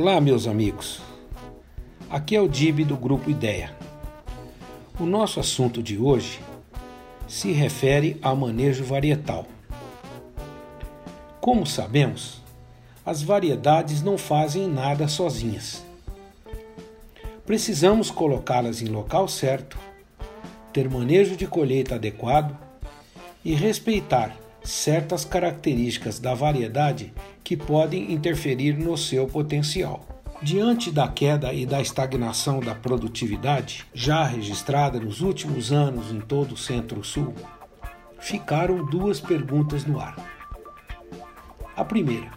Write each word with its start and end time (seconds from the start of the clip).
Olá, 0.00 0.20
meus 0.20 0.46
amigos. 0.46 1.00
Aqui 2.08 2.36
é 2.36 2.40
o 2.40 2.48
Dib 2.48 2.84
do 2.84 2.96
Grupo 2.96 3.28
Ideia. 3.28 3.74
O 4.96 5.04
nosso 5.04 5.40
assunto 5.40 5.82
de 5.82 5.98
hoje 5.98 6.38
se 7.26 7.50
refere 7.50 8.16
ao 8.22 8.36
manejo 8.36 8.84
varietal. 8.84 9.44
Como 11.40 11.66
sabemos, 11.66 12.40
as 13.04 13.22
variedades 13.24 14.00
não 14.00 14.16
fazem 14.16 14.68
nada 14.68 15.08
sozinhas. 15.08 15.84
Precisamos 17.44 18.08
colocá-las 18.08 18.80
em 18.80 18.86
local 18.86 19.26
certo, 19.26 19.76
ter 20.72 20.88
manejo 20.88 21.34
de 21.34 21.48
colheita 21.48 21.96
adequado 21.96 22.56
e 23.44 23.52
respeitar 23.52 24.32
certas 24.68 25.24
características 25.24 26.18
da 26.18 26.34
variedade 26.34 27.14
que 27.42 27.56
podem 27.56 28.12
interferir 28.12 28.76
no 28.76 28.98
seu 28.98 29.26
potencial. 29.26 30.06
Diante 30.42 30.92
da 30.92 31.08
queda 31.08 31.52
e 31.54 31.64
da 31.64 31.80
estagnação 31.80 32.60
da 32.60 32.74
produtividade, 32.74 33.86
já 33.94 34.22
registrada 34.24 35.00
nos 35.00 35.22
últimos 35.22 35.72
anos 35.72 36.12
em 36.12 36.20
todo 36.20 36.52
o 36.52 36.56
Centro-Sul, 36.56 37.34
ficaram 38.20 38.84
duas 38.84 39.20
perguntas 39.20 39.86
no 39.86 39.98
ar. 39.98 40.16
A 41.74 41.82
primeira: 41.82 42.30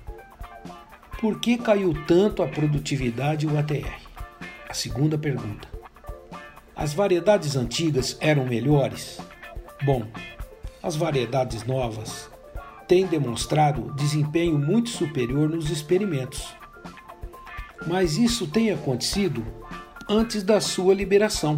por 1.20 1.38
que 1.40 1.58
caiu 1.58 1.94
tanto 2.08 2.42
a 2.42 2.48
produtividade 2.48 3.46
UATR? 3.46 4.00
A 4.70 4.74
segunda 4.74 5.18
pergunta: 5.18 5.68
as 6.76 6.94
variedades 6.94 7.58
antigas 7.58 8.18
eram 8.22 8.46
melhores? 8.46 9.20
Bom, 9.84 10.08
as 10.84 10.96
variedades 10.96 11.64
novas 11.64 12.30
têm 12.88 13.06
demonstrado 13.06 13.94
desempenho 13.94 14.58
muito 14.58 14.90
superior 14.90 15.50
nos 15.50 15.70
experimentos. 15.70 16.54
Mas 17.88 18.18
isso 18.18 18.48
tem 18.48 18.72
acontecido 18.72 19.46
antes 20.10 20.44
da 20.44 20.60
sua 20.60 20.94
liberação 20.94 21.58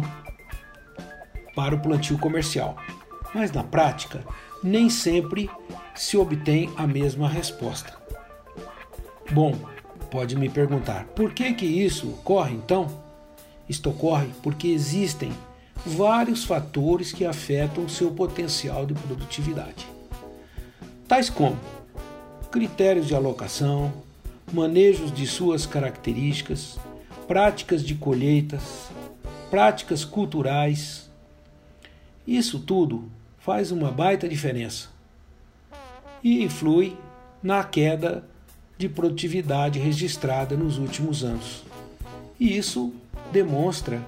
para 1.54 1.74
o 1.74 1.80
plantio 1.80 2.18
comercial. 2.18 2.76
Mas 3.34 3.50
na 3.50 3.64
prática, 3.64 4.24
nem 4.62 4.88
sempre 4.88 5.50
se 5.94 6.16
obtém 6.16 6.70
a 6.76 6.86
mesma 6.86 7.28
resposta. 7.28 7.94
Bom, 9.30 9.54
pode 10.10 10.36
me 10.36 10.48
perguntar, 10.48 11.04
por 11.08 11.32
que 11.32 11.52
que 11.54 11.66
isso 11.66 12.08
ocorre 12.08 12.54
então? 12.54 13.02
Isto 13.68 13.90
ocorre 13.90 14.28
porque 14.42 14.68
existem 14.68 15.32
vários 15.84 16.44
fatores 16.44 17.12
que 17.12 17.24
afetam 17.24 17.88
seu 17.88 18.10
potencial 18.10 18.86
de 18.86 18.94
produtividade, 18.94 19.86
tais 21.06 21.28
como 21.28 21.58
critérios 22.50 23.06
de 23.06 23.14
alocação, 23.14 23.92
manejos 24.52 25.12
de 25.12 25.26
suas 25.26 25.66
características, 25.66 26.78
práticas 27.26 27.82
de 27.82 27.94
colheitas, 27.94 28.88
práticas 29.50 30.04
culturais. 30.04 31.10
Isso 32.26 32.60
tudo 32.60 33.10
faz 33.38 33.70
uma 33.70 33.90
baita 33.90 34.28
diferença 34.28 34.88
e 36.22 36.42
influi 36.42 36.96
na 37.42 37.62
queda 37.62 38.24
de 38.78 38.88
produtividade 38.88 39.78
registrada 39.78 40.56
nos 40.56 40.78
últimos 40.78 41.22
anos. 41.22 41.62
E 42.40 42.56
isso 42.56 42.92
demonstra 43.30 44.00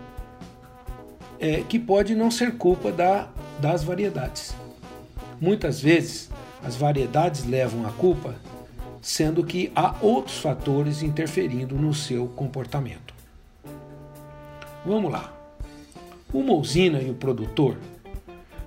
é, 1.39 1.63
que 1.63 1.79
pode 1.79 2.15
não 2.15 2.31
ser 2.31 2.57
culpa 2.57 2.91
da, 2.91 3.29
das 3.61 3.83
variedades. 3.83 4.55
Muitas 5.41 5.81
vezes 5.81 6.31
as 6.63 6.77
variedades 6.77 7.45
levam 7.45 7.87
a 7.87 7.93
culpa, 7.93 8.35
sendo 9.01 9.45
que 9.45 9.71
há 9.75 9.95
outros 10.01 10.39
fatores 10.39 11.03
interferindo 11.03 11.77
no 11.77 11.95
seu 11.95 12.27
comportamento. 12.29 13.15
Vamos 14.85 15.13
lá. 15.13 15.33
Uma 16.33 16.55
usina 16.55 17.01
e 17.01 17.11
o 17.11 17.15
produtor 17.15 17.79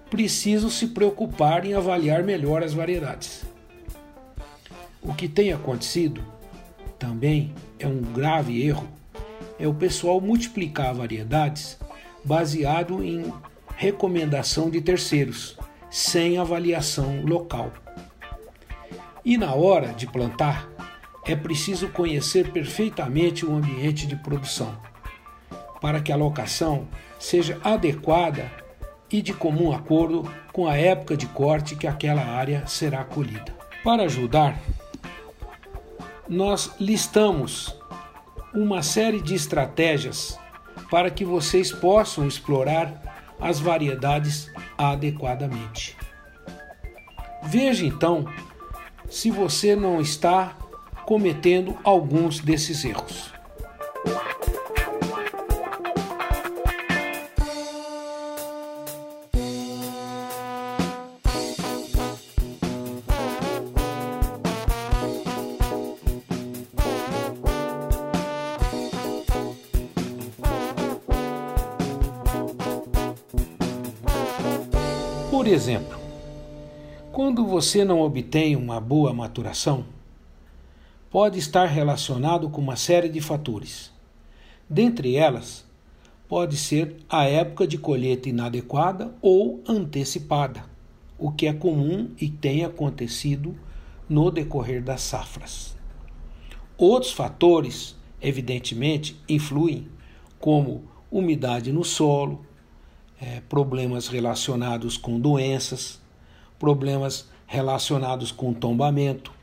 precisam 0.09 0.69
se 0.69 0.87
preocupar 0.87 1.65
em 1.65 1.73
avaliar 1.73 2.23
melhor 2.23 2.63
as 2.63 2.73
variedades. 2.73 3.43
O 5.01 5.13
que 5.13 5.27
tem 5.27 5.53
acontecido 5.53 6.23
também 6.97 7.53
é 7.79 7.87
um 7.87 8.01
grave 8.01 8.61
erro 8.65 8.87
é 9.59 9.67
o 9.67 9.73
pessoal 9.73 10.21
multiplicar 10.21 10.95
variedades 10.95 11.77
baseado 12.23 13.03
em 13.03 13.33
recomendação 13.75 14.69
de 14.69 14.81
terceiros, 14.81 15.57
sem 15.89 16.37
avaliação 16.37 17.21
local. 17.23 17.71
E 19.23 19.37
na 19.37 19.53
hora 19.53 19.93
de 19.93 20.07
plantar, 20.07 20.69
é 21.25 21.35
preciso 21.35 21.89
conhecer 21.89 22.51
perfeitamente 22.51 23.45
o 23.45 23.55
ambiente 23.55 24.07
de 24.07 24.15
produção, 24.15 24.75
para 25.81 26.01
que 26.01 26.11
a 26.11 26.15
locação 26.15 26.87
seja 27.19 27.59
adequada 27.63 28.51
e 29.11 29.21
de 29.21 29.33
comum 29.33 29.71
acordo 29.71 30.29
com 30.51 30.67
a 30.67 30.77
época 30.77 31.15
de 31.15 31.25
corte 31.27 31.75
que 31.75 31.87
aquela 31.87 32.23
área 32.23 32.65
será 32.67 33.03
colhida. 33.03 33.55
Para 33.83 34.03
ajudar, 34.03 34.59
nós 36.27 36.71
listamos 36.79 37.75
uma 38.53 38.83
série 38.83 39.21
de 39.21 39.35
estratégias 39.35 40.39
para 40.89 41.09
que 41.09 41.25
vocês 41.25 41.71
possam 41.71 42.27
explorar 42.27 43.35
as 43.39 43.59
variedades 43.59 44.51
adequadamente. 44.77 45.95
Veja 47.43 47.85
então 47.85 48.25
se 49.09 49.31
você 49.31 49.75
não 49.75 49.99
está 49.99 50.55
cometendo 51.05 51.77
alguns 51.83 52.39
desses 52.39 52.85
erros. 52.85 53.38
Você 77.59 77.83
não 77.83 77.99
obtém 77.99 78.55
uma 78.55 78.79
boa 78.79 79.13
maturação, 79.13 79.83
pode 81.11 81.37
estar 81.37 81.65
relacionado 81.65 82.49
com 82.49 82.61
uma 82.61 82.77
série 82.77 83.09
de 83.09 83.19
fatores. 83.19 83.91
Dentre 84.69 85.17
elas, 85.17 85.65
pode 86.25 86.55
ser 86.55 86.95
a 87.09 87.25
época 87.25 87.67
de 87.67 87.77
colheita 87.77 88.29
inadequada 88.29 89.13
ou 89.21 89.61
antecipada, 89.67 90.63
o 91.17 91.33
que 91.33 91.47
é 91.47 91.53
comum 91.53 92.11
e 92.17 92.29
tem 92.29 92.63
acontecido 92.63 93.53
no 94.07 94.31
decorrer 94.31 94.81
das 94.81 95.01
safras. 95.01 95.75
Outros 96.77 97.11
fatores, 97.11 97.93
evidentemente, 98.21 99.19
influem, 99.27 99.85
como 100.39 100.85
umidade 101.11 101.73
no 101.73 101.83
solo, 101.83 102.45
é, 103.19 103.41
problemas 103.49 104.07
relacionados 104.07 104.95
com 104.95 105.19
doenças, 105.19 105.99
problemas 106.57 107.27
relacionados 107.51 108.31
com 108.31 108.53
tombamento, 108.53 109.33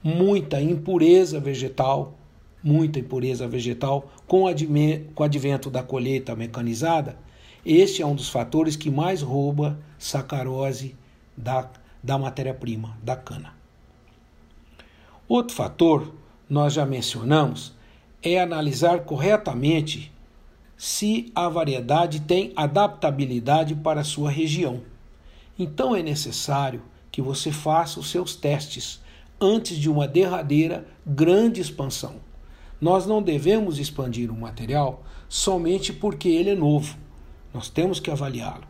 muita 0.00 0.60
impureza 0.60 1.40
vegetal, 1.40 2.16
muita 2.62 3.00
impureza 3.00 3.48
vegetal 3.48 4.08
com 4.28 4.44
o 4.44 5.22
advento 5.24 5.68
da 5.68 5.82
colheita 5.82 6.36
mecanizada. 6.36 7.18
Este 7.66 8.00
é 8.00 8.06
um 8.06 8.14
dos 8.14 8.28
fatores 8.28 8.76
que 8.76 8.92
mais 8.92 9.22
rouba 9.22 9.76
sacarose 9.98 10.94
da, 11.36 11.68
da 12.00 12.16
matéria-prima, 12.16 12.96
da 13.02 13.16
cana. 13.16 13.52
Outro 15.28 15.56
fator, 15.56 16.14
nós 16.48 16.74
já 16.74 16.86
mencionamos, 16.86 17.74
é 18.22 18.40
analisar 18.40 19.00
corretamente 19.00 20.12
se 20.76 21.32
a 21.34 21.48
variedade 21.48 22.20
tem 22.20 22.52
adaptabilidade 22.54 23.74
para 23.74 24.02
a 24.02 24.04
sua 24.04 24.30
região. 24.30 24.80
Então 25.58 25.96
é 25.96 26.04
necessário 26.04 26.82
que 27.10 27.22
você 27.22 27.50
faça 27.50 28.00
os 28.00 28.10
seus 28.10 28.34
testes 28.36 29.00
antes 29.40 29.76
de 29.76 29.88
uma 29.90 30.06
derradeira 30.06 30.86
grande 31.06 31.60
expansão. 31.60 32.16
Nós 32.80 33.06
não 33.06 33.22
devemos 33.22 33.78
expandir 33.78 34.30
um 34.30 34.38
material 34.38 35.02
somente 35.28 35.92
porque 35.92 36.28
ele 36.28 36.50
é 36.50 36.54
novo. 36.54 36.96
Nós 37.52 37.68
temos 37.68 37.98
que 37.98 38.10
avaliá-lo 38.10 38.64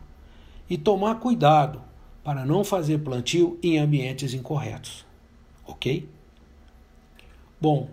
e 0.69 0.77
tomar 0.77 1.15
cuidado 1.15 1.81
para 2.23 2.45
não 2.45 2.63
fazer 2.63 2.99
plantio 2.99 3.57
em 3.61 3.77
ambientes 3.77 4.33
incorretos. 4.33 5.05
Ok? 5.65 6.07
Bom, 7.59 7.89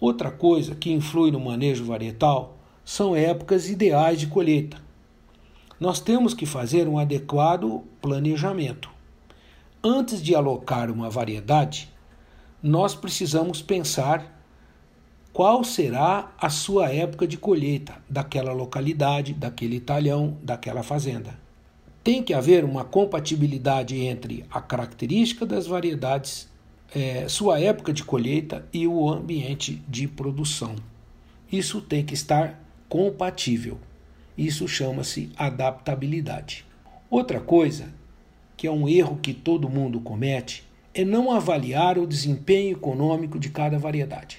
outra 0.00 0.30
coisa 0.30 0.74
que 0.74 0.92
influi 0.92 1.30
no 1.30 1.40
manejo 1.40 1.84
varietal 1.84 2.56
são 2.84 3.14
épocas 3.14 3.68
ideais 3.68 4.18
de 4.18 4.26
colheita. 4.26 4.78
Nós 5.78 6.00
temos 6.00 6.34
que 6.34 6.46
fazer 6.46 6.88
um 6.88 6.98
adequado 6.98 7.82
planejamento. 8.00 8.90
Antes 9.84 10.22
de 10.22 10.32
alocar 10.32 10.92
uma 10.92 11.10
variedade, 11.10 11.92
nós 12.62 12.94
precisamos 12.94 13.60
pensar 13.60 14.40
qual 15.32 15.64
será 15.64 16.32
a 16.38 16.48
sua 16.48 16.88
época 16.88 17.26
de 17.26 17.36
colheita 17.36 18.00
daquela 18.08 18.52
localidade, 18.52 19.32
daquele 19.32 19.80
talhão, 19.80 20.38
daquela 20.40 20.84
fazenda. 20.84 21.36
Tem 22.04 22.22
que 22.22 22.32
haver 22.32 22.64
uma 22.64 22.84
compatibilidade 22.84 23.98
entre 23.98 24.44
a 24.52 24.60
característica 24.60 25.44
das 25.44 25.66
variedades, 25.66 26.48
é, 26.94 27.26
sua 27.26 27.58
época 27.58 27.92
de 27.92 28.04
colheita 28.04 28.64
e 28.72 28.86
o 28.86 29.10
ambiente 29.10 29.82
de 29.88 30.06
produção. 30.06 30.76
Isso 31.50 31.80
tem 31.80 32.04
que 32.04 32.14
estar 32.14 32.62
compatível. 32.88 33.80
Isso 34.38 34.68
chama-se 34.68 35.32
adaptabilidade. 35.36 36.64
Outra 37.10 37.40
coisa, 37.40 38.00
que 38.62 38.68
é 38.68 38.70
um 38.70 38.88
erro 38.88 39.18
que 39.20 39.34
todo 39.34 39.68
mundo 39.68 39.98
comete, 39.98 40.62
é 40.94 41.04
não 41.04 41.32
avaliar 41.32 41.98
o 41.98 42.06
desempenho 42.06 42.76
econômico 42.76 43.36
de 43.36 43.50
cada 43.50 43.76
variedade. 43.76 44.38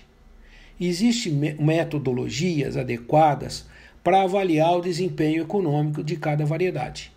Existem 0.80 1.34
metodologias 1.60 2.78
adequadas 2.78 3.66
para 4.02 4.22
avaliar 4.22 4.78
o 4.78 4.82
desempenho 4.82 5.44
econômico 5.44 6.02
de 6.02 6.16
cada 6.16 6.46
variedade. 6.46 7.12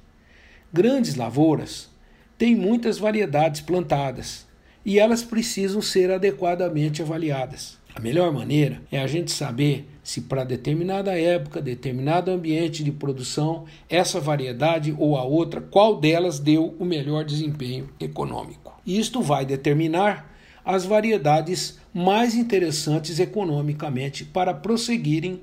Grandes 0.73 1.15
lavouras 1.15 1.89
têm 2.37 2.57
muitas 2.57 2.99
variedades 2.99 3.61
plantadas 3.61 4.45
e 4.85 4.99
elas 4.99 5.23
precisam 5.23 5.81
ser 5.81 6.11
adequadamente 6.11 7.03
avaliadas. 7.03 7.79
A 7.97 8.01
melhor 8.01 8.31
maneira 8.31 8.83
é 8.93 9.01
a 9.01 9.07
gente 9.07 9.33
saber 9.33 9.89
se 10.05 10.21
para 10.21 10.45
determinada 10.45 11.19
época, 11.19 11.63
determinado 11.63 12.31
ambiente 12.31 12.85
de 12.85 12.93
produção, 12.93 13.65
essa 13.89 14.21
variedade 14.21 14.95
ou 14.99 15.17
a 15.17 15.25
outra, 15.25 15.63
qual 15.63 15.99
delas 15.99 16.39
deu 16.39 16.77
o 16.79 16.85
melhor 16.85 17.25
desempenho 17.25 17.89
econômico. 17.99 18.79
Isto 18.87 19.23
vai 19.23 19.47
determinar 19.47 20.31
as 20.63 20.85
variedades 20.85 21.79
mais 21.95 22.35
interessantes 22.35 23.19
economicamente 23.19 24.27
para 24.27 24.53
prosseguirem 24.53 25.41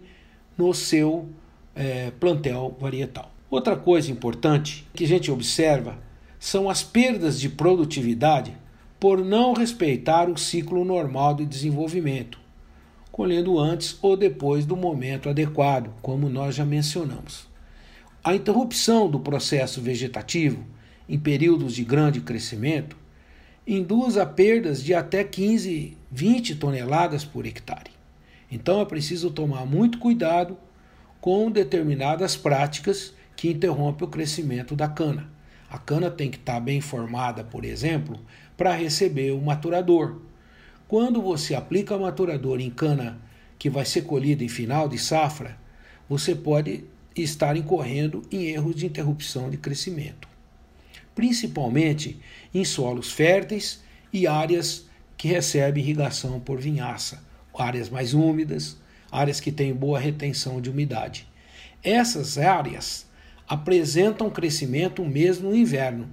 no 0.56 0.76
seu 0.76 1.28
é, 1.76 2.12
plantel 2.20 2.78
varietal. 2.80 3.32
Outra 3.50 3.76
coisa 3.76 4.12
importante 4.12 4.88
que 4.94 5.06
a 5.06 5.08
gente 5.08 5.32
observa 5.32 5.98
são 6.40 6.70
as 6.70 6.84
perdas 6.84 7.40
de 7.40 7.50
produtividade 7.50 8.56
por 9.00 9.26
não 9.26 9.54
respeitar 9.54 10.30
o 10.30 10.38
ciclo 10.38 10.86
normal 10.86 11.34
de 11.34 11.48
desenvolvimento 11.48 12.43
colhendo 13.14 13.60
antes 13.60 13.96
ou 14.02 14.18
depois 14.18 14.66
do 14.66 14.76
momento 14.76 15.30
adequado, 15.30 15.94
como 16.02 16.28
nós 16.28 16.56
já 16.56 16.66
mencionamos. 16.66 17.48
A 18.24 18.34
interrupção 18.34 19.08
do 19.08 19.20
processo 19.20 19.80
vegetativo 19.80 20.66
em 21.08 21.20
períodos 21.20 21.76
de 21.76 21.84
grande 21.84 22.22
crescimento 22.22 22.98
induz 23.68 24.18
a 24.18 24.26
perdas 24.26 24.84
de 24.84 24.96
até 24.96 25.24
15, 25.24 25.96
20 26.12 26.56
toneladas 26.56 27.24
por 27.24 27.46
hectare. 27.46 27.92
Então 28.52 28.82
é 28.82 28.86
preciso 28.86 29.30
tomar 29.30 29.64
muito 29.64 30.00
cuidado 30.00 30.58
com 31.22 31.52
determinadas 31.52 32.36
práticas 32.36 33.14
que 33.36 33.52
interrompem 33.52 34.08
o 34.08 34.12
crescimento 34.12 34.76
da 34.76 34.88
cana. 34.88 35.30
A 35.70 35.78
cana 35.78 36.10
tem 36.10 36.32
que 36.32 36.38
estar 36.38 36.60
bem 36.60 36.82
formada, 36.82 37.44
por 37.44 37.64
exemplo, 37.64 38.20
para 38.58 38.74
receber 38.74 39.34
o 39.34 39.42
maturador. 39.42 40.20
Quando 40.94 41.24
você 41.24 41.56
aplica 41.56 41.98
maturador 41.98 42.62
em 42.62 42.70
cana 42.70 43.20
que 43.58 43.68
vai 43.68 43.84
ser 43.84 44.04
colhida 44.04 44.44
em 44.44 44.48
final 44.48 44.88
de 44.88 45.00
safra, 45.00 45.58
você 46.08 46.36
pode 46.36 46.84
estar 47.16 47.58
incorrendo 47.58 48.22
em 48.32 48.44
erros 48.44 48.76
de 48.76 48.86
interrupção 48.86 49.50
de 49.50 49.58
crescimento, 49.58 50.28
principalmente 51.16 52.20
em 52.54 52.64
solos 52.64 53.12
férteis 53.12 53.82
e 54.14 54.28
áreas 54.28 54.86
que 55.18 55.28
recebem 55.28 55.84
irrigação 55.84 56.40
por 56.40 56.62
vinhaça, 56.62 57.24
áreas 57.58 57.90
mais 57.90 58.14
úmidas, 58.14 58.78
áreas 59.12 59.40
que 59.40 59.52
têm 59.52 59.74
boa 59.74 60.00
retenção 60.00 60.62
de 60.62 60.70
umidade. 60.70 61.28
Essas 61.84 62.38
áreas 62.38 63.08
apresentam 63.48 64.30
crescimento 64.30 65.04
mesmo 65.04 65.50
no 65.50 65.56
inverno, 65.56 66.08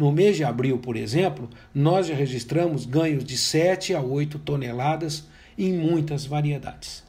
no 0.00 0.10
mês 0.10 0.34
de 0.34 0.44
abril, 0.44 0.78
por 0.78 0.96
exemplo, 0.96 1.46
nós 1.74 2.06
já 2.06 2.14
registramos 2.14 2.86
ganhos 2.86 3.22
de 3.22 3.36
7 3.36 3.94
a 3.94 4.00
8 4.00 4.38
toneladas 4.38 5.26
em 5.58 5.74
muitas 5.74 6.24
variedades. 6.24 7.04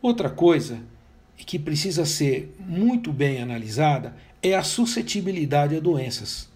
Outra 0.00 0.30
coisa 0.30 0.78
que 1.36 1.58
precisa 1.58 2.06
ser 2.06 2.56
muito 2.58 3.12
bem 3.12 3.42
analisada 3.42 4.16
é 4.42 4.54
a 4.54 4.62
suscetibilidade 4.62 5.76
a 5.76 5.78
doenças. 5.78 6.48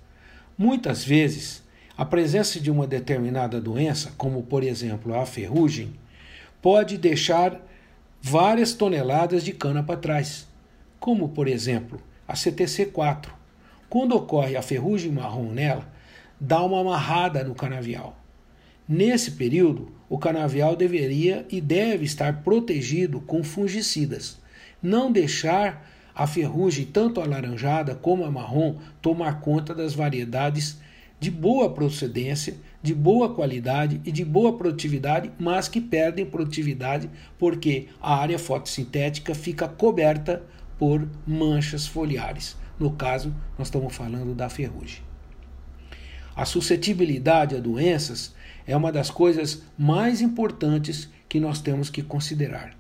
Muitas 0.56 1.04
vezes, 1.04 1.62
a 1.94 2.06
presença 2.06 2.58
de 2.58 2.70
uma 2.70 2.86
determinada 2.86 3.60
doença, 3.60 4.14
como 4.16 4.44
por 4.44 4.62
exemplo 4.64 5.14
a 5.14 5.26
ferrugem, 5.26 5.92
pode 6.62 6.96
deixar 6.96 7.60
várias 8.22 8.72
toneladas 8.72 9.44
de 9.44 9.52
cana 9.52 9.82
para 9.82 10.00
trás, 10.00 10.48
como 10.98 11.28
por 11.28 11.46
exemplo 11.46 12.00
a 12.26 12.32
CTC4, 12.32 13.43
quando 13.94 14.16
ocorre 14.16 14.56
a 14.56 14.60
ferrugem 14.60 15.12
marrom 15.12 15.52
nela, 15.52 15.88
dá 16.40 16.60
uma 16.64 16.80
amarrada 16.80 17.44
no 17.44 17.54
canavial. 17.54 18.18
Nesse 18.88 19.30
período, 19.30 19.92
o 20.08 20.18
canavial 20.18 20.74
deveria 20.74 21.46
e 21.48 21.60
deve 21.60 22.04
estar 22.04 22.42
protegido 22.42 23.20
com 23.20 23.44
fungicidas. 23.44 24.36
Não 24.82 25.12
deixar 25.12 25.88
a 26.12 26.26
ferrugem, 26.26 26.86
tanto 26.86 27.20
alaranjada 27.20 27.94
como 27.94 28.24
a 28.24 28.30
marrom, 28.32 28.78
tomar 29.00 29.40
conta 29.40 29.72
das 29.72 29.94
variedades 29.94 30.76
de 31.20 31.30
boa 31.30 31.70
procedência, 31.70 32.56
de 32.82 32.92
boa 32.92 33.32
qualidade 33.32 34.00
e 34.04 34.10
de 34.10 34.24
boa 34.24 34.58
produtividade, 34.58 35.30
mas 35.38 35.68
que 35.68 35.80
perdem 35.80 36.26
produtividade 36.26 37.08
porque 37.38 37.86
a 38.02 38.16
área 38.16 38.40
fotossintética 38.40 39.36
fica 39.36 39.68
coberta 39.68 40.42
por 40.76 41.08
manchas 41.24 41.86
foliares. 41.86 42.63
No 42.78 42.92
caso, 42.92 43.34
nós 43.58 43.68
estamos 43.68 43.94
falando 43.94 44.34
da 44.34 44.48
ferrugem. 44.48 45.02
A 46.36 46.44
suscetibilidade 46.44 47.54
a 47.54 47.60
doenças 47.60 48.34
é 48.66 48.76
uma 48.76 48.90
das 48.90 49.10
coisas 49.10 49.62
mais 49.78 50.20
importantes 50.20 51.08
que 51.28 51.38
nós 51.38 51.60
temos 51.60 51.88
que 51.88 52.02
considerar. 52.02 52.76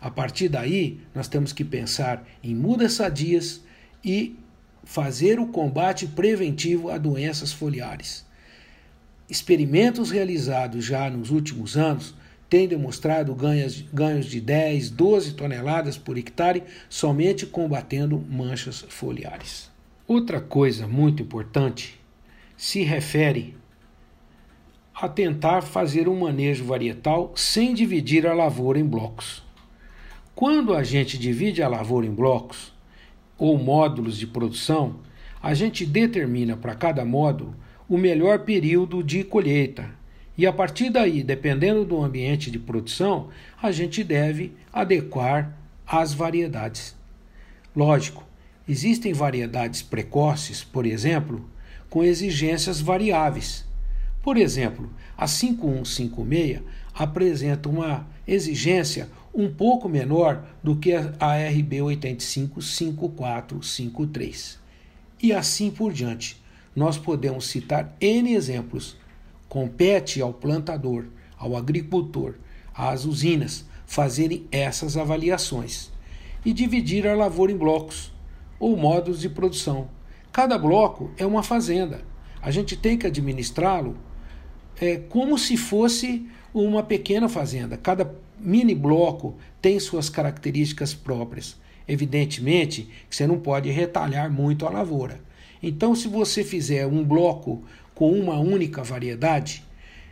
A 0.00 0.10
partir 0.10 0.48
daí, 0.48 1.00
nós 1.14 1.28
temos 1.28 1.52
que 1.52 1.64
pensar 1.64 2.26
em 2.42 2.54
mudas 2.54 2.94
sadias 2.94 3.62
e 4.04 4.36
fazer 4.84 5.38
o 5.38 5.46
combate 5.46 6.06
preventivo 6.06 6.90
a 6.90 6.98
doenças 6.98 7.52
foliares. 7.52 8.24
Experimentos 9.28 10.10
realizados 10.10 10.84
já 10.84 11.10
nos 11.10 11.30
últimos 11.30 11.76
anos 11.76 12.14
tem 12.48 12.68
demonstrado 12.68 13.34
ganhos, 13.34 13.80
ganhos 13.92 14.26
de 14.26 14.40
10, 14.40 14.90
12 14.90 15.34
toneladas 15.34 15.98
por 15.98 16.16
hectare 16.16 16.62
somente 16.88 17.46
combatendo 17.46 18.18
manchas 18.18 18.84
foliares. 18.88 19.70
Outra 20.06 20.40
coisa 20.40 20.86
muito 20.86 21.22
importante 21.22 21.98
se 22.56 22.82
refere 22.82 23.56
a 24.94 25.08
tentar 25.08 25.62
fazer 25.62 26.08
um 26.08 26.20
manejo 26.20 26.64
varietal 26.64 27.32
sem 27.34 27.74
dividir 27.74 28.26
a 28.26 28.32
lavoura 28.32 28.78
em 28.78 28.84
blocos. 28.84 29.42
Quando 30.34 30.74
a 30.74 30.82
gente 30.82 31.18
divide 31.18 31.62
a 31.62 31.68
lavoura 31.68 32.06
em 32.06 32.10
blocos 32.10 32.72
ou 33.36 33.58
módulos 33.58 34.16
de 34.16 34.26
produção, 34.26 35.00
a 35.42 35.52
gente 35.54 35.84
determina 35.84 36.56
para 36.56 36.74
cada 36.74 37.04
módulo 37.04 37.54
o 37.88 37.98
melhor 37.98 38.40
período 38.40 39.02
de 39.02 39.22
colheita, 39.22 39.90
e 40.38 40.46
a 40.46 40.52
partir 40.52 40.90
daí, 40.90 41.22
dependendo 41.22 41.82
do 41.84 42.02
ambiente 42.02 42.50
de 42.50 42.58
produção, 42.58 43.28
a 43.60 43.70
gente 43.72 44.04
deve 44.04 44.52
adequar 44.72 45.56
as 45.86 46.12
variedades. 46.12 46.94
Lógico, 47.74 48.22
existem 48.68 49.14
variedades 49.14 49.80
precoces, 49.80 50.62
por 50.62 50.84
exemplo, 50.84 51.48
com 51.88 52.04
exigências 52.04 52.78
variáveis. 52.80 53.64
Por 54.22 54.36
exemplo, 54.36 54.90
a 55.16 55.26
5156 55.26 56.60
apresenta 56.92 57.66
uma 57.68 58.06
exigência 58.26 59.08
um 59.32 59.48
pouco 59.52 59.88
menor 59.88 60.44
do 60.62 60.76
que 60.76 60.92
a 60.92 61.48
RB 61.48 61.80
855453. 61.82 64.58
E 65.22 65.32
assim 65.32 65.70
por 65.70 65.92
diante. 65.92 66.44
Nós 66.74 66.98
podemos 66.98 67.46
citar 67.46 67.94
N 68.00 68.34
exemplos 68.34 68.96
Compete 69.56 70.20
ao 70.20 70.34
plantador, 70.34 71.06
ao 71.38 71.56
agricultor, 71.56 72.34
às 72.74 73.06
usinas 73.06 73.64
fazerem 73.86 74.46
essas 74.52 74.98
avaliações 74.98 75.90
e 76.44 76.52
dividir 76.52 77.06
a 77.06 77.14
lavoura 77.14 77.50
em 77.50 77.56
blocos 77.56 78.12
ou 78.60 78.76
modos 78.76 79.18
de 79.18 79.30
produção. 79.30 79.88
Cada 80.30 80.58
bloco 80.58 81.10
é 81.16 81.24
uma 81.24 81.42
fazenda. 81.42 82.02
A 82.42 82.50
gente 82.50 82.76
tem 82.76 82.98
que 82.98 83.06
administrá-lo 83.06 83.96
é, 84.78 84.98
como 84.98 85.38
se 85.38 85.56
fosse 85.56 86.28
uma 86.52 86.82
pequena 86.82 87.26
fazenda. 87.26 87.78
Cada 87.78 88.14
mini 88.38 88.74
bloco 88.74 89.36
tem 89.62 89.80
suas 89.80 90.10
características 90.10 90.92
próprias. 90.92 91.56
Evidentemente 91.88 92.90
você 93.08 93.26
não 93.26 93.38
pode 93.38 93.70
retalhar 93.70 94.30
muito 94.30 94.66
a 94.66 94.70
lavoura. 94.70 95.18
Então, 95.62 95.94
se 95.94 96.08
você 96.08 96.44
fizer 96.44 96.86
um 96.86 97.02
bloco 97.02 97.64
com 97.96 98.12
uma 98.12 98.38
única 98.38 98.84
variedade, 98.84 99.64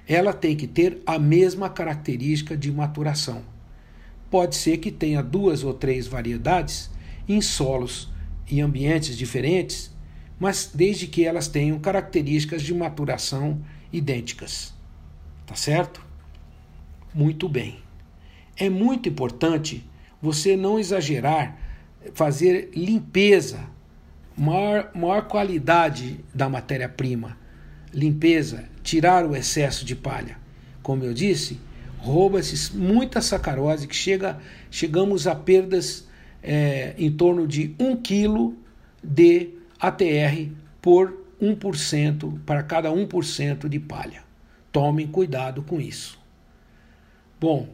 ela 0.08 0.32
tem 0.32 0.56
que 0.56 0.66
ter 0.66 1.02
a 1.04 1.18
mesma 1.18 1.68
característica 1.68 2.56
de 2.56 2.72
maturação. 2.72 3.42
Pode 4.30 4.56
ser 4.56 4.78
que 4.78 4.90
tenha 4.90 5.22
duas 5.22 5.62
ou 5.62 5.74
três 5.74 6.06
variedades 6.06 6.90
em 7.28 7.42
solos 7.42 8.10
e 8.50 8.62
ambientes 8.62 9.16
diferentes, 9.18 9.94
mas 10.40 10.70
desde 10.74 11.06
que 11.06 11.26
elas 11.26 11.46
tenham 11.46 11.78
características 11.78 12.62
de 12.62 12.72
maturação 12.72 13.60
idênticas. 13.92 14.72
Tá 15.46 15.54
certo? 15.54 16.04
Muito 17.14 17.50
bem. 17.50 17.80
É 18.56 18.70
muito 18.70 19.10
importante 19.10 19.84
você 20.22 20.56
não 20.56 20.78
exagerar, 20.78 21.58
fazer 22.14 22.70
limpeza, 22.74 23.60
maior, 24.34 24.90
maior 24.94 25.28
qualidade 25.28 26.24
da 26.34 26.48
matéria-prima. 26.48 27.43
Limpeza, 27.94 28.64
tirar 28.82 29.24
o 29.24 29.36
excesso 29.36 29.84
de 29.84 29.94
palha. 29.94 30.36
Como 30.82 31.04
eu 31.04 31.14
disse, 31.14 31.60
rouba-se 31.98 32.76
muita 32.76 33.20
sacarose 33.20 33.86
que 33.86 33.94
chega, 33.94 34.38
chegamos 34.70 35.26
a 35.26 35.34
perdas 35.34 36.06
é, 36.42 36.94
em 36.98 37.10
torno 37.10 37.46
de 37.46 37.74
1 37.78 37.96
kg 37.96 38.52
de 39.02 39.50
ATR 39.80 40.50
por 40.82 41.24
1% 41.40 42.40
para 42.44 42.62
cada 42.62 42.90
1% 42.90 43.68
de 43.68 43.78
palha. 43.78 44.22
Tomem 44.72 45.06
cuidado 45.06 45.62
com 45.62 45.80
isso. 45.80 46.18
Bom, 47.40 47.68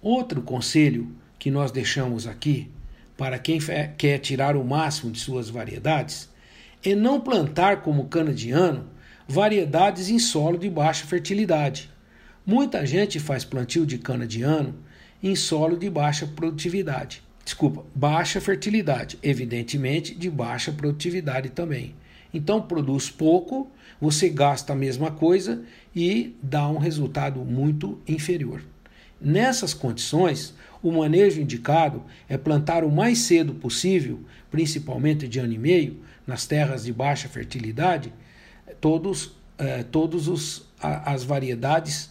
outro 0.00 0.42
conselho 0.42 1.14
que 1.38 1.50
nós 1.50 1.70
deixamos 1.70 2.26
aqui 2.26 2.70
para 3.16 3.38
quem 3.38 3.58
quer 3.98 4.18
tirar 4.18 4.56
o 4.56 4.64
máximo 4.64 5.12
de 5.12 5.20
suas 5.20 5.48
variedades 5.48 6.28
é 6.82 6.94
não 6.94 7.20
plantar 7.20 7.82
como 7.82 8.08
cana-de-ano 8.08 8.93
variedades 9.26 10.10
em 10.10 10.18
solo 10.18 10.58
de 10.58 10.68
baixa 10.68 11.06
fertilidade. 11.06 11.90
Muita 12.46 12.84
gente 12.84 13.18
faz 13.18 13.44
plantio 13.44 13.86
de 13.86 13.98
cana-de-ano 13.98 14.74
em 15.22 15.34
solo 15.34 15.78
de 15.78 15.88
baixa 15.88 16.26
produtividade. 16.26 17.22
Desculpa, 17.44 17.84
baixa 17.94 18.40
fertilidade, 18.40 19.18
evidentemente 19.22 20.14
de 20.14 20.30
baixa 20.30 20.72
produtividade 20.72 21.50
também. 21.50 21.94
Então 22.32 22.60
produz 22.60 23.10
pouco, 23.10 23.70
você 24.00 24.28
gasta 24.28 24.72
a 24.72 24.76
mesma 24.76 25.10
coisa 25.10 25.62
e 25.94 26.36
dá 26.42 26.68
um 26.68 26.78
resultado 26.78 27.40
muito 27.44 28.00
inferior. 28.08 28.62
Nessas 29.20 29.72
condições, 29.72 30.54
o 30.82 30.92
manejo 30.92 31.40
indicado 31.40 32.02
é 32.28 32.36
plantar 32.36 32.84
o 32.84 32.90
mais 32.90 33.18
cedo 33.18 33.54
possível, 33.54 34.20
principalmente 34.50 35.26
de 35.26 35.38
ano 35.38 35.52
e 35.52 35.58
meio, 35.58 36.00
nas 36.26 36.46
terras 36.46 36.84
de 36.84 36.92
baixa 36.92 37.28
fertilidade, 37.28 38.12
todos, 38.84 39.32
eh, 39.56 39.82
todos 39.90 40.28
os, 40.28 40.66
as 40.78 41.24
variedades, 41.24 42.10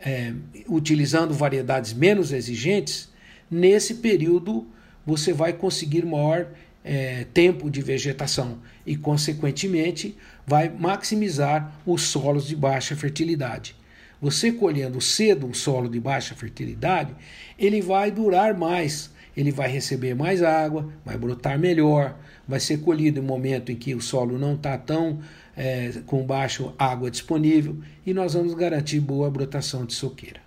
eh, 0.00 0.32
utilizando 0.66 1.34
variedades 1.34 1.92
menos 1.92 2.32
exigentes, 2.32 3.10
nesse 3.50 3.96
período 3.96 4.66
você 5.04 5.34
vai 5.34 5.52
conseguir 5.52 6.06
maior 6.06 6.46
é, 6.82 7.26
tempo 7.34 7.70
de 7.70 7.82
vegetação 7.82 8.58
e, 8.86 8.96
consequentemente, 8.96 10.16
vai 10.46 10.70
maximizar 10.70 11.78
os 11.84 12.00
solos 12.00 12.48
de 12.48 12.56
baixa 12.56 12.96
fertilidade. 12.96 13.76
Você 14.18 14.50
colhendo 14.50 15.02
cedo 15.02 15.46
um 15.46 15.52
solo 15.52 15.90
de 15.90 16.00
baixa 16.00 16.34
fertilidade, 16.34 17.14
ele 17.58 17.82
vai 17.82 18.10
durar 18.10 18.54
mais, 18.56 19.10
ele 19.36 19.52
vai 19.52 19.68
receber 19.68 20.14
mais 20.14 20.42
água, 20.42 20.90
vai 21.04 21.18
brotar 21.18 21.58
melhor, 21.58 22.16
vai 22.48 22.60
ser 22.60 22.78
colhido 22.78 23.20
em 23.20 23.22
momento 23.22 23.70
em 23.70 23.76
que 23.76 23.94
o 23.94 24.00
solo 24.00 24.38
não 24.38 24.54
está 24.54 24.78
tão 24.78 25.20
é, 25.56 25.92
com 26.06 26.24
baixa 26.24 26.72
água 26.78 27.10
disponível 27.10 27.78
e 28.04 28.12
nós 28.12 28.34
vamos 28.34 28.54
garantir 28.54 29.00
boa 29.00 29.30
brotação 29.30 29.84
de 29.84 29.94
soqueira. 29.94 30.40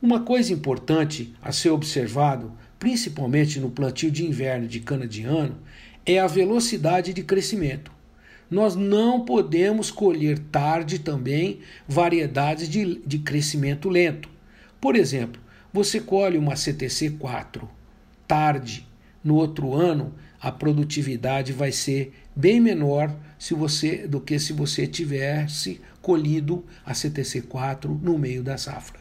Uma 0.00 0.20
coisa 0.20 0.52
importante 0.52 1.34
a 1.40 1.52
ser 1.52 1.70
observado 1.70 2.52
principalmente 2.82 3.60
no 3.60 3.70
plantio 3.70 4.10
de 4.10 4.26
inverno 4.26 4.66
de 4.66 4.80
cana-de-ano, 4.80 5.56
é 6.04 6.18
a 6.18 6.26
velocidade 6.26 7.14
de 7.14 7.22
crescimento. 7.22 7.92
Nós 8.50 8.74
não 8.74 9.24
podemos 9.24 9.88
colher 9.88 10.36
tarde 10.50 10.98
também 10.98 11.60
variedades 11.86 12.68
de, 12.68 13.00
de 13.06 13.20
crescimento 13.20 13.88
lento. 13.88 14.28
Por 14.80 14.96
exemplo, 14.96 15.40
você 15.72 16.00
colhe 16.00 16.36
uma 16.36 16.56
CTC 16.56 17.10
4 17.20 17.70
tarde, 18.26 18.84
no 19.22 19.36
outro 19.36 19.74
ano 19.74 20.12
a 20.40 20.50
produtividade 20.50 21.52
vai 21.52 21.70
ser 21.70 22.12
bem 22.34 22.60
menor 22.60 23.14
se 23.38 23.54
você 23.54 24.06
do 24.06 24.20
que 24.20 24.38
se 24.38 24.52
você 24.52 24.86
tivesse 24.86 25.80
colhido 26.00 26.64
a 26.84 26.94
CTC 26.94 27.42
4 27.42 28.00
no 28.02 28.18
meio 28.18 28.42
da 28.42 28.56
safra. 28.56 29.00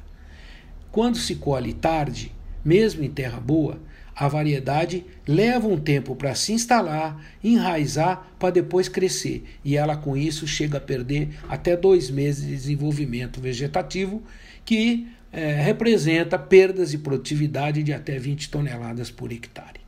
Quando 0.92 1.18
se 1.18 1.36
colhe 1.36 1.74
tarde, 1.74 2.32
mesmo 2.64 3.04
em 3.04 3.10
terra 3.10 3.40
boa, 3.40 3.80
a 4.16 4.28
variedade 4.28 5.06
leva 5.28 5.68
um 5.68 5.80
tempo 5.80 6.16
para 6.16 6.36
se 6.36 6.54
instalar, 6.54 7.20
enraizar, 7.44 8.32
para 8.38 8.52
depois 8.52 8.88
crescer. 8.88 9.44
E 9.64 9.76
ela, 9.76 9.98
com 9.98 10.16
isso, 10.16 10.46
chega 10.46 10.78
a 10.78 10.82
perder 10.82 11.30
até 11.50 11.76
dois 11.76 12.10
meses 12.10 12.46
de 12.46 12.52
desenvolvimento 12.52 13.42
vegetativo, 13.42 14.22
que 14.64 15.08
é, 15.32 15.62
representa 15.62 16.38
perdas 16.38 16.92
de 16.92 16.98
produtividade 16.98 17.82
de 17.82 17.94
até 17.94 18.20
20 18.20 18.50
toneladas 18.50 19.10
por 19.10 19.32
hectare. 19.32 19.81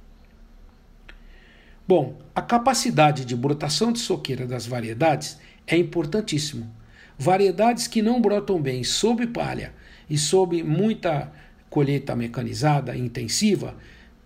Bom, 1.85 2.17
a 2.33 2.41
capacidade 2.41 3.25
de 3.25 3.35
brotação 3.35 3.91
de 3.91 3.99
soqueira 3.99 4.47
das 4.47 4.65
variedades 4.65 5.37
é 5.67 5.75
importantíssimo. 5.75 6.73
Variedades 7.19 7.87
que 7.87 8.01
não 8.01 8.21
brotam 8.21 8.61
bem 8.61 8.85
sob 8.85 9.27
palha 9.27 9.73
e 10.09 10.17
sob 10.17 10.63
muita 10.63 11.29
colheita 11.69 12.15
mecanizada 12.15 12.95
intensiva 12.95 13.75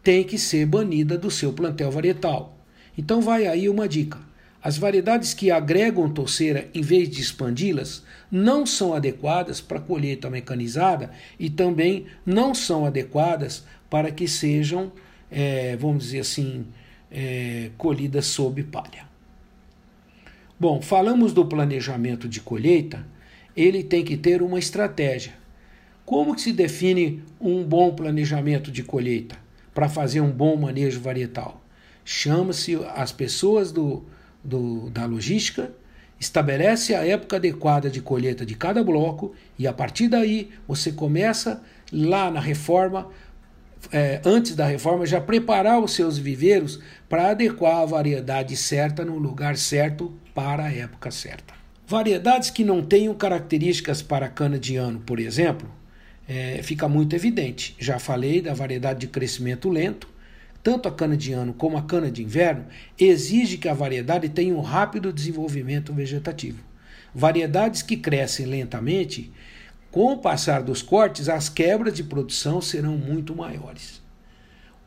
tem 0.03 0.23
que 0.23 0.37
ser 0.37 0.67
banida 0.67 1.17
do 1.17 1.31
seu 1.31 1.51
plantel 1.51 1.89
varietal. 1.89 2.55
Então 2.95 3.21
vai 3.21 3.47
aí 3.47 3.67
uma 3.67 3.87
dica. 3.87 4.19
As 4.61 4.77
variedades 4.77 5.33
que 5.33 5.49
agregam 5.49 6.09
torceira 6.09 6.69
em 6.75 6.81
vez 6.81 7.09
de 7.09 7.21
expandi-las 7.21 8.03
não 8.29 8.65
são 8.65 8.93
adequadas 8.93 9.61
para 9.61 9.79
colheita 9.79 10.29
mecanizada 10.29 11.09
e 11.39 11.49
também 11.49 12.05
não 12.23 12.53
são 12.53 12.85
adequadas 12.85 13.65
para 13.89 14.11
que 14.11 14.27
sejam, 14.27 14.91
é, 15.31 15.75
vamos 15.77 16.03
dizer 16.05 16.19
assim, 16.19 16.65
é, 17.11 17.71
colhidas 17.77 18.25
sob 18.25 18.63
palha. 18.63 19.07
Bom, 20.59 20.81
falamos 20.81 21.33
do 21.33 21.45
planejamento 21.45 22.27
de 22.27 22.41
colheita, 22.41 23.05
ele 23.55 23.83
tem 23.83 24.03
que 24.03 24.17
ter 24.17 24.41
uma 24.41 24.59
estratégia. 24.59 25.33
Como 26.05 26.33
que 26.33 26.41
se 26.41 26.53
define 26.53 27.23
um 27.39 27.63
bom 27.63 27.93
planejamento 27.93 28.71
de 28.71 28.81
colheita 28.83 29.35
para 29.73 29.89
fazer 29.89 30.21
um 30.21 30.31
bom 30.31 30.55
manejo 30.55 30.99
varietal? 30.99 31.61
Chama-se 32.03 32.75
as 32.95 33.11
pessoas 33.11 33.71
do, 33.71 34.05
do, 34.43 34.89
da 34.89 35.05
logística, 35.05 35.71
estabelece 36.19 36.95
a 36.95 37.05
época 37.05 37.35
adequada 37.35 37.89
de 37.89 38.01
colheita 38.01 38.45
de 38.45 38.55
cada 38.55 38.83
bloco 38.83 39.35
e 39.59 39.67
a 39.67 39.73
partir 39.73 40.07
daí 40.07 40.49
você 40.67 40.91
começa 40.91 41.61
lá 41.91 42.31
na 42.31 42.39
reforma, 42.39 43.09
é, 43.91 44.21
antes 44.25 44.55
da 44.55 44.65
reforma, 44.65 45.05
já 45.05 45.21
preparar 45.21 45.79
os 45.79 45.93
seus 45.93 46.17
viveiros 46.17 46.79
para 47.07 47.29
adequar 47.29 47.81
a 47.81 47.85
variedade 47.85 48.55
certa 48.55 49.05
no 49.05 49.17
lugar 49.17 49.57
certo 49.57 50.13
para 50.33 50.65
a 50.65 50.73
época 50.73 51.11
certa. 51.11 51.53
Variedades 51.87 52.49
que 52.49 52.65
não 52.65 52.83
tenham 52.83 53.13
características 53.13 54.01
para 54.01 54.27
cana 54.27 54.59
de 54.59 54.75
ano, 54.75 54.99
por 54.99 55.19
exemplo, 55.19 55.69
é, 56.27 56.61
fica 56.61 56.87
muito 56.87 57.15
evidente. 57.15 57.75
Já 57.79 57.97
falei 57.97 58.41
da 58.41 58.53
variedade 58.53 58.99
de 58.99 59.07
crescimento 59.07 59.69
lento. 59.69 60.09
Tanto 60.61 60.89
a 60.89 60.91
cana 60.91 61.15
de 61.15 61.31
ano 61.31 61.53
como 61.53 61.77
a 61.77 61.83
cana 61.83 62.11
de 62.11 62.21
inverno 62.21 62.65
exige 62.99 63.57
que 63.57 63.69
a 63.69 63.73
variedade 63.73 64.27
tenha 64.27 64.53
um 64.53 64.59
rápido 64.59 65.13
desenvolvimento 65.13 65.93
vegetativo. 65.93 66.61
Variedades 67.15 67.81
que 67.81 67.95
crescem 67.95 68.45
lentamente, 68.45 69.31
com 69.97 70.13
o 70.13 70.17
passar 70.19 70.61
dos 70.61 70.83
cortes, 70.83 71.27
as 71.27 71.49
quebras 71.49 71.91
de 71.91 72.03
produção 72.03 72.61
serão 72.61 72.95
muito 72.95 73.35
maiores. 73.35 73.99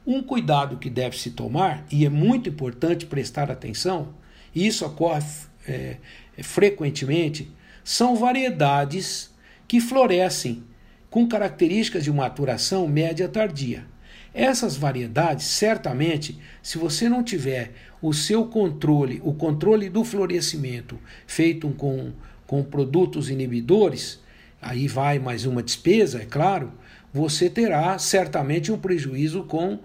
Um 0.07 0.23
cuidado 0.23 0.77
que 0.77 0.89
deve 0.89 1.19
se 1.19 1.33
tomar, 1.33 1.85
e 1.91 2.07
é 2.07 2.09
muito 2.09 2.49
importante 2.49 3.07
prestar 3.07 3.51
atenção, 3.51 4.15
e 4.55 4.65
isso 4.69 4.87
ocorre 4.87 5.25
é, 5.67 5.97
frequentemente, 6.41 7.51
são 7.83 8.15
variedades 8.15 9.35
que 9.67 9.81
florescem 9.81 10.63
com 11.11 11.27
características 11.27 12.05
de 12.05 12.13
maturação 12.13 12.87
média 12.87 13.29
tardia. 13.29 13.89
Essas 14.33 14.77
variedades, 14.77 15.47
certamente, 15.47 16.39
se 16.63 16.79
você 16.79 17.09
não 17.09 17.25
tiver 17.25 17.73
o 18.01 18.13
seu 18.13 18.47
controle, 18.47 19.21
o 19.25 19.35
controle 19.35 19.89
do 19.89 20.05
florescimento 20.05 21.01
feito 21.27 21.69
com, 21.71 22.13
com 22.47 22.63
produtos 22.63 23.29
inibidores, 23.29 24.21
aí 24.61 24.89
vai 24.89 25.19
mais 25.19 25.47
uma 25.47 25.63
despesa, 25.63 26.23
é 26.23 26.25
claro, 26.25 26.73
você 27.13 27.51
terá 27.51 27.99
certamente 27.99 28.71
um 28.71 28.79
prejuízo 28.79 29.45
com 29.45 29.79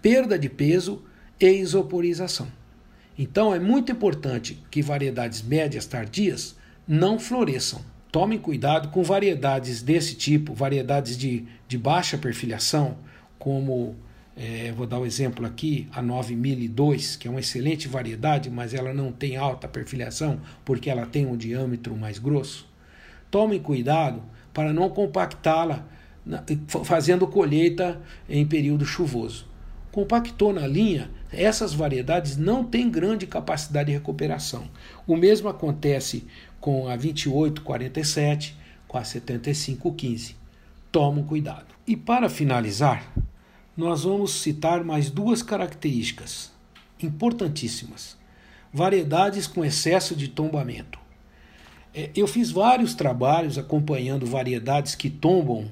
perda 0.00 0.38
de 0.38 0.48
peso 0.48 1.02
e 1.40 1.46
isoporização. 1.46 2.48
Então 3.18 3.54
é 3.54 3.60
muito 3.60 3.92
importante 3.92 4.62
que 4.70 4.82
variedades 4.82 5.42
médias 5.42 5.86
tardias 5.86 6.56
não 6.86 7.18
floresçam. 7.18 7.80
Tomem 8.10 8.38
cuidado 8.38 8.88
com 8.88 9.02
variedades 9.02 9.82
desse 9.82 10.14
tipo, 10.14 10.52
variedades 10.54 11.16
de, 11.16 11.44
de 11.68 11.78
baixa 11.78 12.18
perfilhação, 12.18 12.98
como 13.38 13.96
é, 14.36 14.72
vou 14.72 14.86
dar 14.86 14.98
o 14.98 15.02
um 15.02 15.06
exemplo 15.06 15.46
aqui, 15.46 15.88
a 15.92 16.02
9002, 16.02 17.16
que 17.16 17.28
é 17.28 17.30
uma 17.30 17.40
excelente 17.40 17.88
variedade, 17.88 18.50
mas 18.50 18.74
ela 18.74 18.92
não 18.92 19.12
tem 19.12 19.36
alta 19.36 19.68
perfilhação 19.68 20.40
porque 20.64 20.90
ela 20.90 21.06
tem 21.06 21.26
um 21.26 21.36
diâmetro 21.36 21.96
mais 21.96 22.18
grosso. 22.18 22.71
Tomem 23.32 23.58
cuidado 23.58 24.22
para 24.52 24.74
não 24.74 24.90
compactá-la 24.90 25.86
fazendo 26.84 27.26
colheita 27.26 27.98
em 28.28 28.46
período 28.46 28.84
chuvoso. 28.84 29.46
Compactou 29.90 30.52
na 30.52 30.66
linha, 30.66 31.10
essas 31.32 31.72
variedades 31.72 32.36
não 32.36 32.62
têm 32.62 32.90
grande 32.90 33.26
capacidade 33.26 33.86
de 33.86 33.92
recuperação. 33.92 34.68
O 35.06 35.16
mesmo 35.16 35.48
acontece 35.48 36.26
com 36.60 36.88
a 36.88 36.94
2847, 36.94 38.54
com 38.86 38.98
a 38.98 39.04
7515. 39.04 40.36
Tomem 40.92 41.24
cuidado. 41.24 41.74
E 41.86 41.96
para 41.96 42.28
finalizar, 42.28 43.14
nós 43.74 44.04
vamos 44.04 44.42
citar 44.42 44.84
mais 44.84 45.10
duas 45.10 45.42
características 45.42 46.52
importantíssimas: 47.02 48.14
variedades 48.70 49.46
com 49.46 49.64
excesso 49.64 50.14
de 50.14 50.28
tombamento. 50.28 51.01
É, 51.94 52.10
eu 52.16 52.26
fiz 52.26 52.50
vários 52.50 52.94
trabalhos 52.94 53.58
acompanhando 53.58 54.24
variedades 54.24 54.94
que 54.94 55.10
tombam 55.10 55.70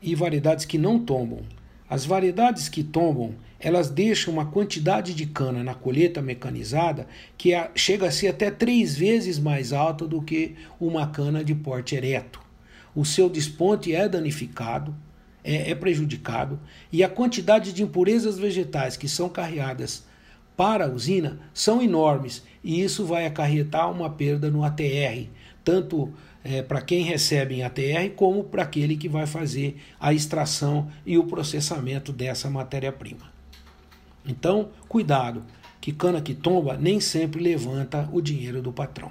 e 0.00 0.14
variedades 0.14 0.64
que 0.64 0.78
não 0.78 0.98
tombam. 0.98 1.40
As 1.88 2.06
variedades 2.06 2.68
que 2.68 2.82
tombam, 2.82 3.34
elas 3.58 3.90
deixam 3.90 4.32
uma 4.32 4.46
quantidade 4.46 5.12
de 5.12 5.26
cana 5.26 5.62
na 5.62 5.74
colheita 5.74 6.22
mecanizada 6.22 7.06
que 7.36 7.50
chega 7.74 8.06
a 8.06 8.10
ser 8.10 8.28
até 8.28 8.50
três 8.50 8.96
vezes 8.96 9.38
mais 9.38 9.72
alta 9.72 10.06
do 10.06 10.22
que 10.22 10.54
uma 10.80 11.06
cana 11.08 11.44
de 11.44 11.54
porte 11.54 11.94
ereto. 11.94 12.40
O 12.94 13.04
seu 13.04 13.28
desponte 13.28 13.94
é 13.94 14.08
danificado, 14.08 14.94
é, 15.44 15.70
é 15.70 15.74
prejudicado 15.74 16.58
e 16.90 17.04
a 17.04 17.08
quantidade 17.08 17.72
de 17.72 17.82
impurezas 17.82 18.38
vegetais 18.38 18.96
que 18.96 19.08
são 19.08 19.28
carreadas 19.28 20.04
para 20.56 20.86
a 20.86 20.90
usina 20.90 21.38
são 21.52 21.82
enormes 21.82 22.42
e 22.62 22.82
isso 22.82 23.04
vai 23.04 23.26
acarretar 23.26 23.90
uma 23.90 24.10
perda 24.10 24.50
no 24.50 24.64
ATR, 24.64 25.28
tanto 25.64 26.12
é, 26.42 26.62
para 26.62 26.80
quem 26.80 27.02
recebe 27.02 27.56
em 27.56 27.62
ATR 27.62 28.14
como 28.16 28.44
para 28.44 28.62
aquele 28.62 28.96
que 28.96 29.08
vai 29.08 29.26
fazer 29.26 29.80
a 29.98 30.12
extração 30.12 30.90
e 31.04 31.18
o 31.18 31.24
processamento 31.24 32.12
dessa 32.12 32.48
matéria-prima. 32.48 33.30
Então, 34.26 34.70
cuidado, 34.88 35.44
que 35.80 35.92
cana 35.92 36.20
que 36.20 36.34
tomba 36.34 36.76
nem 36.76 37.00
sempre 37.00 37.42
levanta 37.42 38.08
o 38.12 38.20
dinheiro 38.20 38.60
do 38.60 38.72
patrão. 38.72 39.10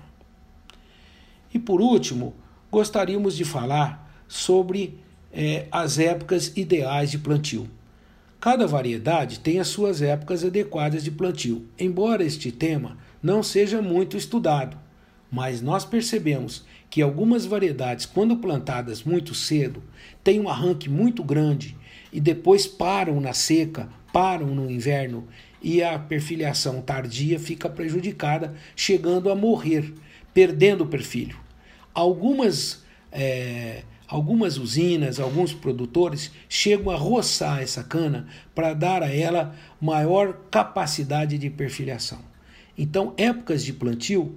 E 1.54 1.58
por 1.58 1.82
último, 1.82 2.34
gostaríamos 2.72 3.36
de 3.36 3.44
falar 3.44 4.24
sobre 4.28 5.00
é, 5.32 5.68
as 5.72 5.98
épocas 5.98 6.56
ideais 6.56 7.12
de 7.12 7.18
plantio. 7.18 7.70
Cada 8.40 8.68
variedade 8.68 9.40
tem 9.40 9.60
as 9.60 9.68
suas 9.68 10.02
épocas 10.02 10.46
adequadas 10.46 11.04
de 11.04 11.12
plantio, 11.12 11.68
embora 11.78 12.24
este 12.24 12.52
tema 12.52 12.98
não 13.22 13.44
seja 13.44 13.82
muito 13.82 14.16
estudado, 14.16 14.78
mas 15.32 15.62
nós 15.62 15.86
percebemos 15.86 16.66
que 16.90 17.02
algumas 17.02 17.46
variedades, 17.46 18.06
quando 18.06 18.38
plantadas 18.38 19.04
muito 19.04 19.34
cedo, 19.36 19.84
têm 20.24 20.40
um 20.40 20.50
arranque 20.50 20.90
muito 20.90 21.24
grande 21.24 21.78
e 22.12 22.20
depois 22.20 22.66
param 22.66 23.22
na 23.22 23.34
seca, 23.34 23.90
param 24.12 24.48
no 24.48 24.70
inverno 24.70 25.28
e 25.62 25.84
a 25.84 26.00
perfilhação 26.00 26.82
tardia 26.82 27.40
fica 27.40 27.70
prejudicada, 27.70 28.56
chegando 28.76 29.30
a 29.30 29.36
morrer, 29.36 29.94
perdendo 30.34 30.84
o 30.84 30.88
perfilho. 30.88 31.38
Algumas 31.94 32.84
é, 33.12 33.84
Algumas 34.10 34.58
usinas, 34.58 35.20
alguns 35.20 35.54
produtores 35.54 36.32
chegam 36.50 36.92
a 36.92 36.98
roçar 36.98 37.62
essa 37.62 37.84
cana 37.84 38.26
para 38.56 38.74
dar 38.74 39.04
a 39.04 39.14
ela 39.14 39.56
maior 39.80 40.34
capacidade 40.50 41.38
de 41.38 41.48
perfilhação. 41.48 42.18
Então, 42.76 43.14
épocas 43.18 43.64
de 43.64 43.72
plantio 43.72 44.36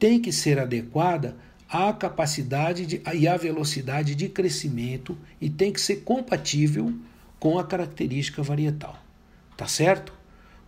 têm 0.00 0.18
que 0.18 0.32
ser 0.32 0.58
adequada 0.58 1.36
à 1.68 1.92
capacidade 1.92 2.86
de, 2.86 3.02
e 3.14 3.28
à 3.28 3.36
velocidade 3.36 4.16
de 4.16 4.28
crescimento 4.28 5.16
e 5.40 5.48
tem 5.48 5.72
que 5.72 5.80
ser 5.80 5.96
compatível 5.96 6.92
com 7.38 7.58
a 7.58 7.64
característica 7.64 8.42
varietal. 8.42 8.98
Tá 9.56 9.68
certo? 9.68 10.12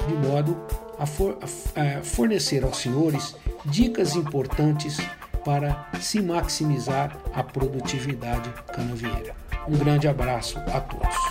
de 0.08 0.13
modo 0.13 0.58
a, 0.97 1.06
for, 1.06 1.38
a 1.75 2.01
fornecer 2.01 2.63
aos 2.63 2.77
senhores 2.77 3.36
dicas 3.65 4.15
importantes 4.15 4.97
para 5.43 5.89
se 5.99 6.21
maximizar 6.21 7.17
a 7.34 7.43
produtividade 7.43 8.49
canavieira. 8.73 9.36
Um 9.67 9.77
grande 9.77 10.08
abraço 10.08 10.58
a 10.73 10.80
todos. 10.80 11.26